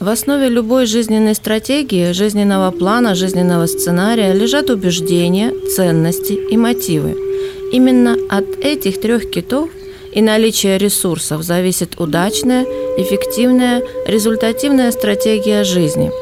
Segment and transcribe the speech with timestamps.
[0.00, 7.16] В основе любой жизненной стратегии, жизненного плана, жизненного сценария лежат убеждения, ценности и мотивы.
[7.72, 9.68] Именно от этих трех китов
[10.12, 12.64] и наличия ресурсов зависит удачная,
[12.96, 16.12] эффективная, результативная стратегия жизни.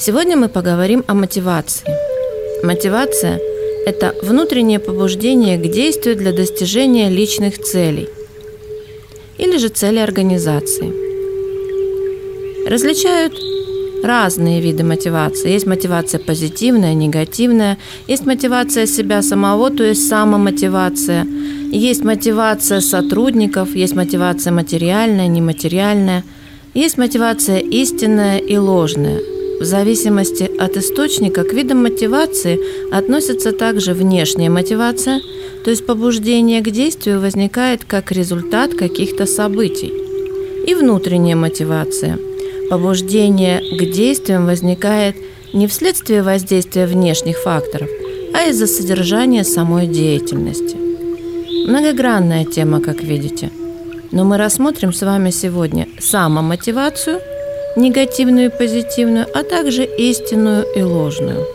[0.00, 1.86] Сегодня мы поговорим о мотивации.
[2.64, 3.40] Мотивация–
[3.86, 8.08] это внутреннее побуждение к действию для достижения личных целей
[9.38, 10.92] или же цели организации–
[12.68, 13.32] Различают
[14.04, 15.52] разные виды мотивации.
[15.52, 17.78] Есть мотивация позитивная, негативная.
[18.06, 21.26] Есть мотивация себя самого, то есть самомотивация.
[21.72, 26.24] Есть мотивация сотрудников, есть мотивация материальная, нематериальная.
[26.74, 29.18] Есть мотивация истинная и ложная.
[29.60, 32.60] В зависимости от источника к видам мотивации
[32.92, 35.22] относится также внешняя мотивация,
[35.64, 39.90] то есть побуждение к действию возникает как результат каких-то событий,
[40.66, 42.18] и внутренняя мотивация–
[42.70, 45.16] Побуждение к действиям возникает
[45.54, 47.88] не вследствие воздействия внешних факторов,
[48.34, 50.76] а из-за содержания самой деятельности.
[51.66, 53.50] Многогранная тема, как видите.
[54.10, 57.20] Но мы рассмотрим с вами сегодня самомотивацию,
[57.76, 61.46] негативную и позитивную, а также истинную и ложную.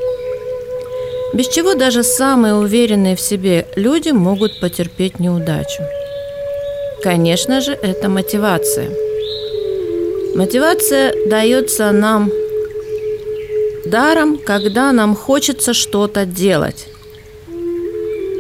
[1.36, 5.84] Без чего даже самые уверенные в себе люди могут потерпеть неудачу.
[7.03, 8.89] Конечно же, это мотивация–
[10.35, 12.31] Мотивация дается нам
[13.85, 16.87] даром, когда нам хочется что-то делать.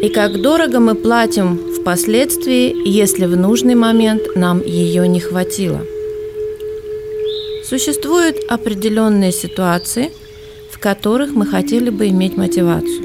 [0.01, 5.81] И как дорого мы платим впоследствии, если в нужный момент нам ее не хватило.
[7.63, 10.11] Существуют определенные ситуации,
[10.71, 13.03] в которых мы хотели бы иметь мотивацию.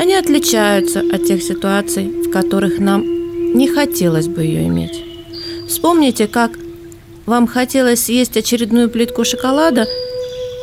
[0.00, 3.04] Они отличаются от тех ситуаций, в которых нам
[3.54, 5.04] не хотелось бы ее иметь.
[5.68, 6.58] Вспомните, как
[7.30, 9.86] вам хотелось съесть очередную плитку шоколада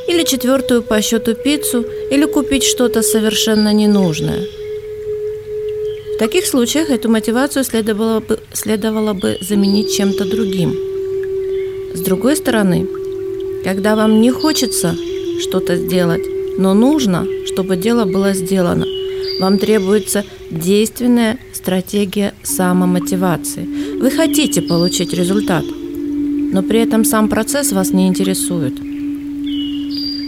[0.09, 4.41] или четвертую по счету пиццу или купить что-то совершенно ненужное.
[6.13, 10.75] В таких случаях эту мотивацию следовало бы, следовало бы заменить чем-то другим.
[11.93, 12.85] С другой стороны,
[13.63, 14.93] когда вам не хочется
[15.39, 16.25] что-то сделать,
[16.57, 18.85] но нужно, чтобы дело было сделано,
[19.39, 23.65] вам требуется действенная стратегия самомотивации.
[24.01, 25.63] Вы хотите получить результат–
[26.57, 28.73] но при этом сам процесс вас не интересует.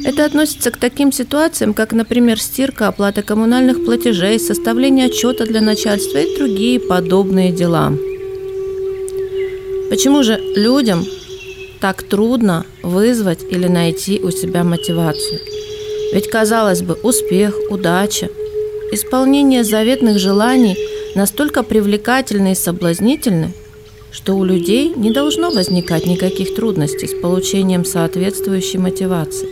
[0.06, 6.20] Это относится к таким ситуациям, как, например, стирка, оплата коммунальных платежей, составление отчета для начальства
[6.20, 7.92] и другие подобные дела.
[9.90, 11.04] Почему же людям
[11.82, 15.40] так трудно вызвать или найти у себя мотивацию?
[16.14, 18.30] Ведь, казалось бы, успех, удача,
[18.92, 20.78] исполнение заветных желаний
[21.16, 23.52] настолько привлекательны и соблазнительны–
[24.12, 29.48] что у людей не должно возникать никаких трудностей с получением соответствующей мотивации.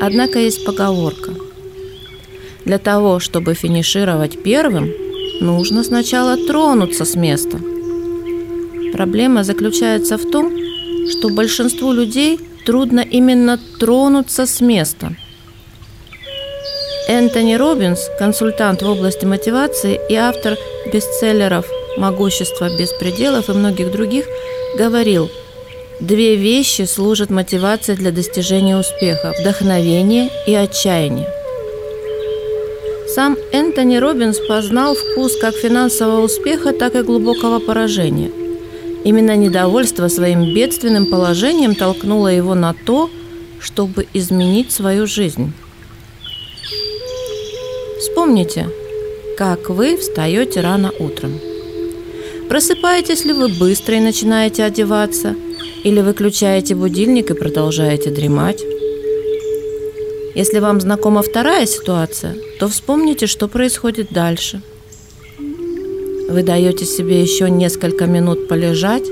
[0.00, 1.34] Однако есть поговорка.
[2.64, 4.92] Для того, чтобы финишировать первым,
[5.40, 7.58] нужно сначала тронуться с места.
[8.92, 10.52] Проблема заключается в том,
[11.10, 15.14] что большинству людей трудно именно тронуться с места.
[17.08, 20.56] Энтони Робинс, консультант в области мотивации и автор
[20.92, 24.26] бестселлеров могущества без пределов и многих других,
[24.76, 25.30] говорил,
[26.00, 31.28] две вещи служат мотивацией для достижения успеха– вдохновение и отчаяние.
[33.08, 38.30] Сам Энтони Робинс познал вкус как финансового успеха, так и глубокого поражения.
[39.04, 43.08] Именно недовольство своим бедственным положением толкнуло его на то,
[43.60, 45.52] чтобы изменить свою жизнь.
[48.00, 48.68] Вспомните,
[49.38, 51.40] как вы встаете рано утром–
[52.48, 55.34] Просыпаетесь ли вы быстро и начинаете одеваться?
[55.82, 58.62] Или выключаете будильник и продолжаете дремать?
[60.34, 64.62] Если вам знакома вторая ситуация, то вспомните, что происходит дальше.
[66.28, 69.04] Вы даете себе еще несколько минут полежать,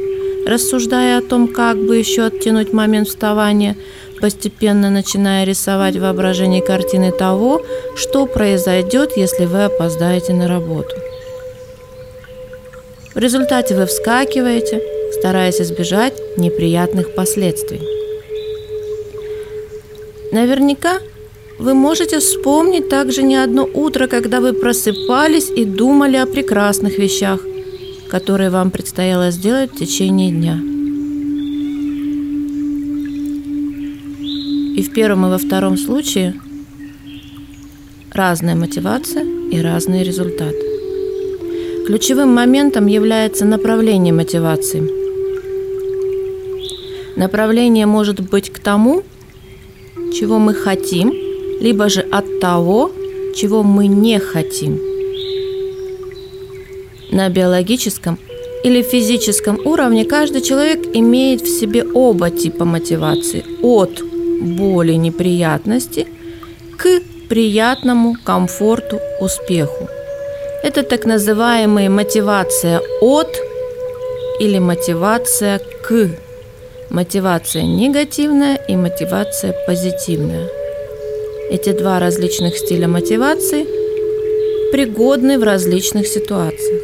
[0.46, 3.76] рассуждая о том, как бы еще оттянуть момент вставания,
[4.20, 7.62] постепенно начиная рисовать в воображении картины того,
[7.96, 10.94] что произойдет, если вы опоздаете на работу.
[13.14, 14.82] В результате вы вскакиваете,
[15.12, 17.80] стараясь избежать неприятных последствий.
[20.32, 20.98] Наверняка
[21.60, 27.40] вы можете вспомнить также не одно утро, когда вы просыпались и думали о прекрасных вещах,
[28.10, 30.58] которые вам предстояло сделать в течение дня.
[34.76, 36.34] И в первом и во втором случае
[38.12, 40.63] разная мотивация и разные результаты.
[41.86, 44.88] Ключевым моментом является направление мотивации.
[47.14, 49.02] Направление может быть к тому,
[50.12, 51.12] чего мы хотим,
[51.60, 52.90] либо же от того,
[53.36, 54.80] чего мы не хотим.
[57.10, 58.18] На биологическом
[58.64, 64.02] или физическом уровне каждый человек имеет в себе оба типа мотивации– от
[64.40, 66.06] боли, неприятности
[66.78, 69.86] к приятному комфорту, успеху.
[70.64, 73.36] Это так называемая мотивация от
[74.40, 76.08] или мотивация к.
[76.88, 80.48] Мотивация негативная и мотивация позитивная.
[81.50, 83.66] Эти два различных стиля мотивации
[84.72, 86.82] пригодны в различных ситуациях.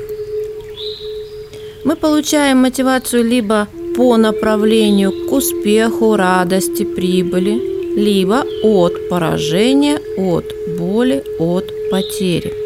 [1.83, 3.67] Мы получаем мотивацию либо
[3.97, 7.59] по направлению к успеху, радости, прибыли,
[7.97, 10.45] либо от поражения, от
[10.79, 12.60] боли, от потери.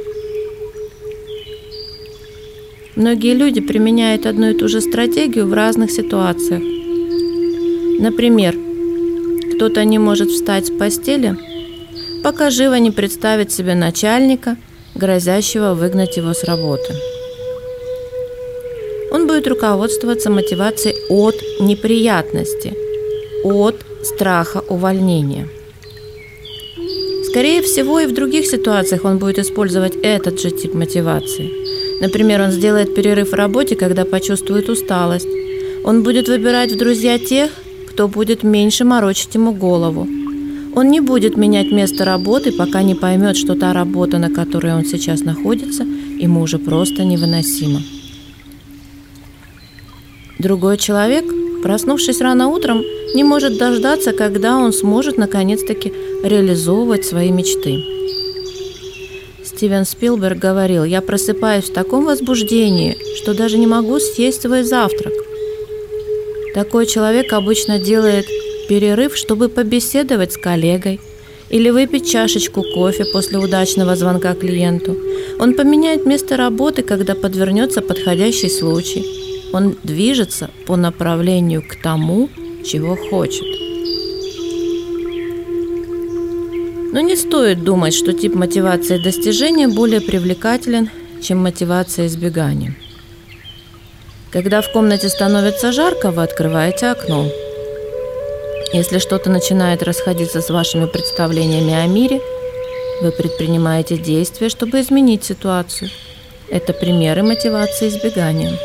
[2.97, 6.63] Многие люди применяют одну и ту же стратегию в разных ситуациях.
[7.99, 8.55] Например,
[9.55, 11.37] кто-то не может встать с постели,
[12.23, 14.57] пока живо не представит себе начальника,
[14.95, 16.95] грозящего выгнать его с работы.
[19.11, 22.75] Он будет руководствоваться мотивацией от неприятности,
[23.43, 25.49] от страха увольнения.
[27.35, 31.51] Скорее всего, и в других ситуациях он будет использовать этот же тип мотивации.
[32.01, 35.27] Например, он сделает перерыв в работе, когда почувствует усталость.
[35.83, 37.51] Он будет выбирать в друзья тех,
[37.89, 40.07] кто будет меньше морочить ему голову.
[40.77, 44.85] Он не будет менять место работы, пока не поймет, что та работа, на которой он
[44.85, 47.83] сейчас находится, ему уже просто невыносима.
[50.39, 51.25] Другой человек,
[51.65, 52.85] проснувшись рано утром,
[53.15, 57.83] не может дождаться, когда он сможет наконец-таки реализовывать свои мечты.
[59.43, 65.15] Стивен Спилберг говорил, я просыпаюсь в таком возбуждении, что даже не могу съесть свой завтрак.
[66.53, 68.27] Такой человек обычно делает
[68.69, 71.01] перерыв, чтобы побеседовать с коллегой
[71.49, 74.99] или выпить чашечку кофе после удачного звонка клиенту.
[75.39, 79.24] Он поменяет место работы, когда подвернется подходящий случай.
[79.55, 82.29] Он движется по направлению к тому,
[82.67, 83.45] чего хочет.
[86.93, 90.91] Но не стоит думать, что тип мотивации достижения более привлекателен,
[91.23, 92.75] чем мотивация избегания.
[94.33, 97.29] Когда в комнате становится жарко, вы открываете окно.
[98.73, 102.21] Если что-то начинает расходиться с вашими представлениями о мире,
[103.03, 105.91] вы предпринимаете действия, чтобы изменить ситуацию.
[106.51, 108.59] Это примеры мотивации избегания.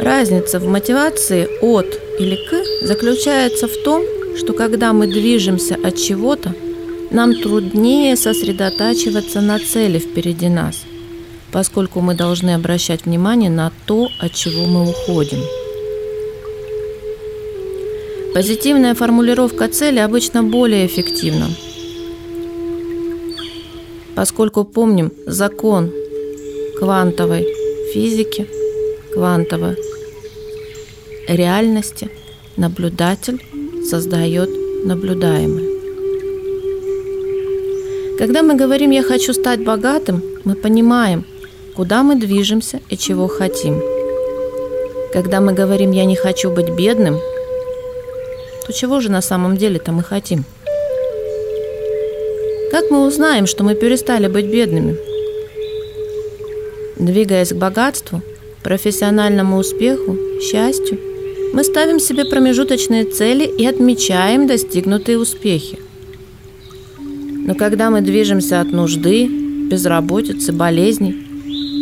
[0.00, 1.86] Разница в мотивации от
[2.18, 4.02] или к заключается в том,
[4.36, 6.54] что когда мы движемся от чего-то,
[7.10, 10.84] нам труднее сосредотачиваться на цели впереди нас,
[11.50, 15.38] поскольку мы должны обращать внимание на то, от чего мы уходим.
[18.34, 21.48] Позитивная формулировка цели обычно более эффективна,
[24.14, 25.90] поскольку помним закон
[26.78, 27.46] квантовой
[27.94, 28.46] физики,
[29.16, 29.78] квантовой
[31.26, 32.10] реальности
[32.58, 33.42] наблюдатель
[33.82, 34.50] создает
[34.84, 35.64] наблюдаемое.
[38.18, 41.24] Когда мы говорим «я хочу стать богатым», мы понимаем,
[41.74, 43.80] куда мы движемся и чего хотим.
[45.14, 47.18] Когда мы говорим «я не хочу быть бедным»,
[48.66, 50.44] то чего же на самом деле-то мы хотим?
[52.70, 54.98] Как мы узнаем, что мы перестали быть бедными?
[56.98, 58.20] Двигаясь к богатству,
[58.66, 60.98] профессиональному успеху, счастью–
[61.56, 65.78] мы ставим себе промежуточные цели и отмечаем достигнутые успехи.
[66.98, 69.26] Но когда мы движемся от нужды,
[69.70, 71.16] безработицы, болезней,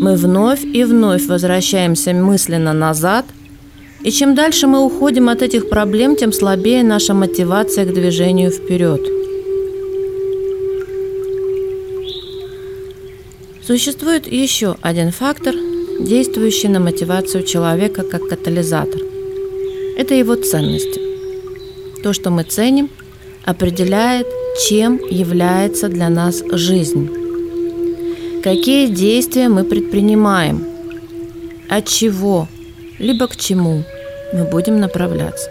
[0.01, 3.25] мы вновь и вновь возвращаемся мысленно назад,
[4.03, 9.01] и чем дальше мы уходим от этих проблем, тем слабее наша мотивация к движению вперед.
[13.67, 15.55] Существует еще один фактор,
[16.01, 19.01] действующий на мотивацию человека как катализатор–
[19.97, 21.01] это его ценности.
[22.03, 22.91] То, что мы ценим,
[23.45, 24.27] определяет,
[24.69, 27.09] чем является для нас жизнь.
[28.43, 30.65] Какие действия мы предпринимаем,
[31.69, 32.49] от чего,
[32.99, 33.85] либо к чему
[34.33, 35.49] мы будем направляться.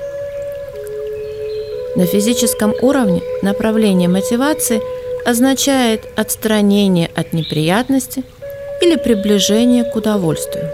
[1.96, 4.82] На физическом уровне направление мотивации
[5.26, 8.24] означает отстранение от неприятности
[8.82, 10.70] или приближение к удовольствию.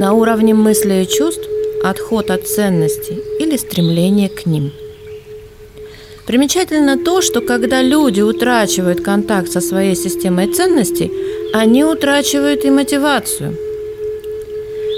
[0.00, 1.48] На уровне мысли и чувств
[1.82, 4.72] отход от ценностей или стремление к ним.
[6.26, 11.12] Примечательно то, что когда люди утрачивают контакт со своей системой ценностей,
[11.52, 13.56] они утрачивают и мотивацию.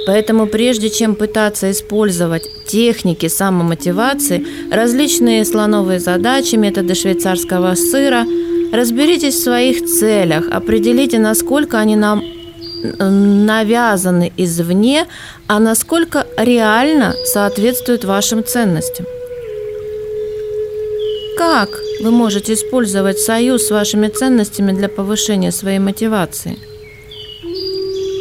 [0.07, 8.25] Поэтому прежде чем пытаться использовать техники самомотивации, различные слоновые задачи, методы швейцарского сыра,
[8.77, 12.23] разберитесь в своих целях, определите, насколько они нам
[12.99, 15.07] навязаны извне,
[15.49, 19.07] а насколько реально соответствуют вашим ценностям.
[21.37, 21.69] Как
[22.03, 26.59] вы можете использовать союз с вашими ценностями для повышения своей мотивации?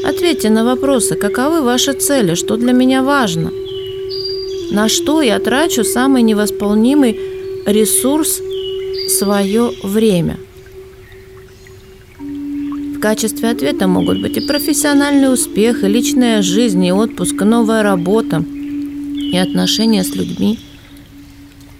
[0.05, 3.51] Ответьте на вопросы, каковы ваши цели, что для меня важно,
[4.71, 7.19] на что я трачу самый невосполнимый
[7.65, 8.41] ресурс
[9.17, 10.37] свое время.
[12.19, 17.83] В качестве ответа могут быть и профессиональный успех, и личная жизнь, и отпуск, и новая
[17.83, 20.59] работа, и отношения с людьми.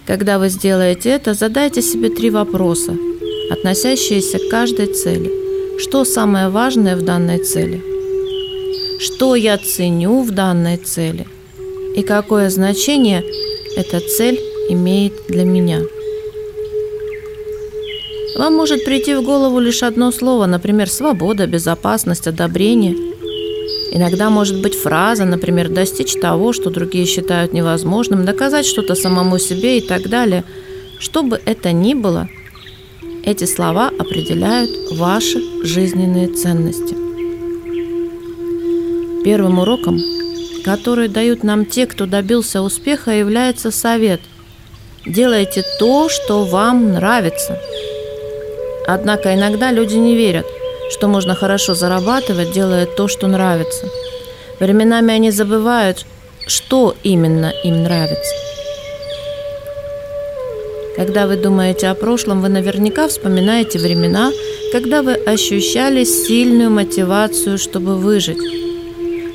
[0.06, 2.96] Когда вы сделаете это, задайте себе три вопроса,
[3.52, 5.32] относящиеся к каждой цели.
[5.80, 7.82] Что самое важное в данной цели–
[9.00, 11.28] что я ценю в данной цели
[11.96, 13.24] и какое значение
[13.76, 14.40] эта цель
[14.70, 15.82] имеет для меня.
[18.36, 22.96] Вам может прийти в голову лишь одно слово, например, свобода, безопасность, одобрение.
[23.92, 29.78] Иногда может быть фраза, например, достичь того, что другие считают невозможным, доказать что-то самому себе
[29.78, 30.44] и так далее.
[31.00, 32.28] Что бы это ни было,
[33.24, 36.94] эти слова определяют ваши жизненные ценности.
[39.24, 39.98] Первым уроком,
[40.66, 44.20] который дают нам те, кто добился успеха, является совет.
[45.06, 47.60] Делайте то, что вам нравится.
[48.88, 50.46] Однако иногда люди не верят,
[50.92, 53.88] что можно хорошо зарабатывать, делая то, что нравится.
[54.60, 56.06] Временами они забывают,
[56.48, 58.32] что именно им нравится.
[60.96, 64.32] Когда вы думаете о прошлом, вы наверняка вспоминаете времена,
[64.72, 68.38] когда вы ощущали сильную мотивацию, чтобы выжить.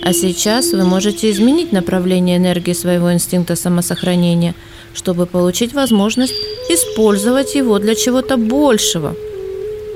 [0.02, 4.54] А сейчас вы можете изменить направление энергии своего инстинкта самосохранения,
[4.94, 6.34] чтобы получить возможность
[6.70, 9.14] использовать его для чего-то большего.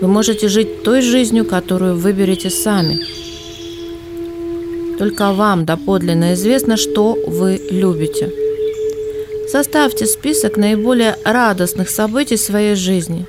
[0.05, 3.07] Вы можете жить той жизнью, которую выберете сами.
[4.99, 8.31] Только вам доподлинно известно, что вы любите.
[9.51, 13.27] Составьте список наиболее радостных событий своей жизни.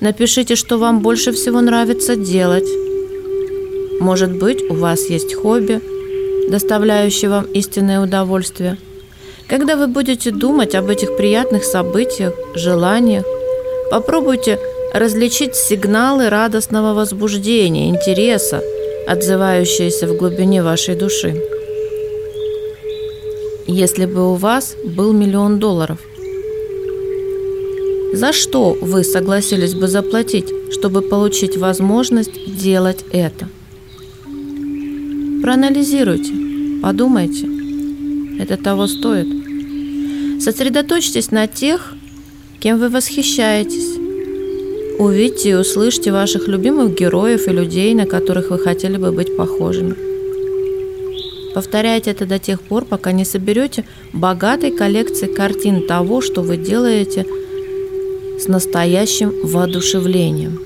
[0.00, 2.68] Напишите, что вам больше всего нравится делать.
[3.98, 5.80] Может быть, у вас есть хобби–
[6.50, 8.76] доставляющий вам истинное удовольствие.
[9.48, 13.24] Когда вы будете думать об этих приятных событиях, желаниях,
[13.90, 14.58] попробуйте
[14.92, 18.62] различить сигналы радостного возбуждения, интереса,
[19.06, 21.42] отзывающиеся в глубине вашей души.
[23.66, 25.98] Если бы у вас был миллион долларов,
[28.12, 33.48] за что вы согласились бы заплатить, чтобы получить возможность делать это?
[35.42, 36.32] Проанализируйте,
[36.82, 37.48] подумайте.
[38.38, 39.26] Это того стоит.
[40.42, 41.94] Сосредоточьтесь на тех,
[42.60, 43.91] кем вы восхищаетесь.
[44.98, 49.94] Увидьте и услышьте ваших любимых героев и людей, на которых вы хотели бы быть похожими.
[51.54, 57.26] Повторяйте это до тех пор, пока не соберете богатой коллекции картин того, что вы делаете
[58.38, 60.60] с настоящим воодушевлением.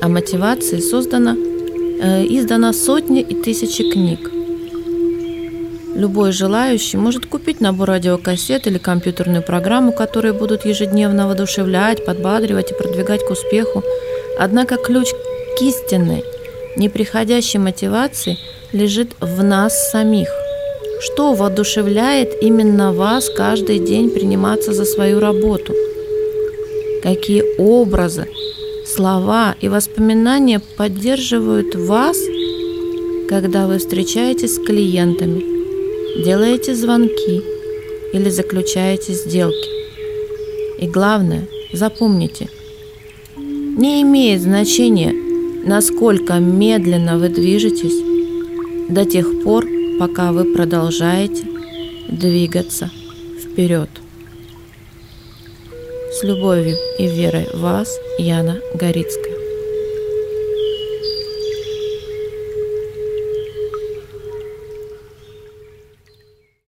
[0.00, 1.36] О мотивации создана
[2.04, 4.31] Э, издано сотни и тысячи книг.
[5.94, 12.74] Любой желающий может купить набор радиокассет или компьютерную программу, которые будут ежедневно воодушевлять, подбадривать и
[12.74, 13.82] продвигать к успеху.
[14.38, 16.24] Однако ключ к истинной,
[16.76, 18.38] неприходящей мотивации
[18.72, 20.28] лежит в нас самих.
[21.00, 25.74] Что воодушевляет именно вас каждый день приниматься за свою работу?
[27.02, 28.28] Какие образы,
[28.84, 32.18] Слова и воспоминания поддерживают вас,
[33.28, 35.51] когда вы встречаетесь с клиентами,
[36.16, 37.42] делаете звонки
[38.12, 39.68] или заключаете сделки.
[40.78, 42.48] И главное, запомните,
[43.36, 45.14] не имеет значения,
[45.64, 48.02] насколько медленно вы движетесь
[48.88, 49.66] до тех пор,
[49.98, 51.44] пока вы продолжаете
[52.08, 52.90] двигаться
[53.40, 53.88] вперед.
[56.12, 57.88] С любовью и верой в вас,
[58.18, 59.31] Яна Горицкая.